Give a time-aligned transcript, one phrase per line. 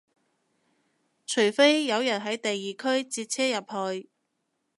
[1.27, 4.09] 除非有人喺第二區截車入去